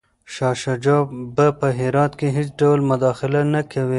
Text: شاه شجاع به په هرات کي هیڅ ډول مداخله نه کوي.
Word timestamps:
شاه 0.33 0.55
شجاع 0.63 1.01
به 1.35 1.47
په 1.59 1.67
هرات 1.79 2.11
کي 2.19 2.27
هیڅ 2.37 2.49
ډول 2.61 2.79
مداخله 2.91 3.41
نه 3.53 3.61
کوي. 3.71 3.89